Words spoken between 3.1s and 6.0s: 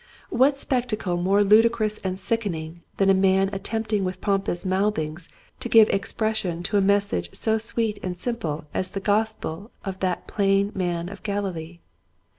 a man attempting with pompous mouthings to give